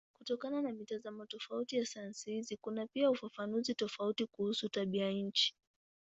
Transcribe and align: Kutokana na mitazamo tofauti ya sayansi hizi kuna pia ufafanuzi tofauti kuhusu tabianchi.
Kutokana 0.17 0.61
na 0.61 0.71
mitazamo 0.71 1.25
tofauti 1.25 1.77
ya 1.77 1.85
sayansi 1.85 2.31
hizi 2.31 2.57
kuna 2.57 2.87
pia 2.87 3.09
ufafanuzi 3.11 3.75
tofauti 3.75 4.25
kuhusu 4.25 4.69
tabianchi. 4.69 5.55